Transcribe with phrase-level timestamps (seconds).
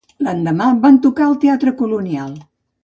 [0.27, 2.35] L'endemà, van tocar al Teatre Colonial.